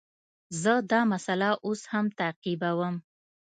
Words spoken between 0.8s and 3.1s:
دا مسئله اوس هم تعقیبوم.